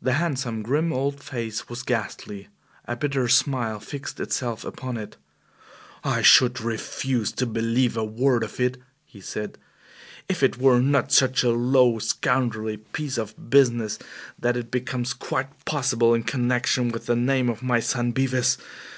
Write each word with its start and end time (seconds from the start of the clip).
The 0.00 0.14
handsome, 0.14 0.62
grim 0.62 0.90
old 0.90 1.22
face 1.22 1.68
was 1.68 1.82
ghastly. 1.82 2.48
A 2.86 2.96
bitter 2.96 3.28
smile 3.28 3.78
fixed 3.78 4.20
itself 4.20 4.64
upon 4.64 4.96
it. 4.96 5.18
"I 6.02 6.22
should 6.22 6.62
refuse 6.62 7.30
to 7.32 7.44
believe 7.44 7.94
a 7.94 8.04
word 8.04 8.42
of 8.42 8.58
it," 8.58 8.78
he 9.04 9.20
said, 9.20 9.58
"if 10.30 10.42
it 10.42 10.56
were 10.56 10.80
not 10.80 11.12
such 11.12 11.42
a 11.42 11.50
low, 11.50 11.98
scoundrelly 11.98 12.78
piece 12.78 13.18
of 13.18 13.50
business 13.50 13.98
that 14.38 14.56
it 14.56 14.70
becomes 14.70 15.12
quite 15.12 15.66
possible 15.66 16.14
in 16.14 16.22
connection 16.22 16.88
with 16.88 17.04
the 17.04 17.14
name 17.14 17.50
of 17.50 17.62
my 17.62 17.80
son 17.80 18.12
Bevis. 18.12 18.56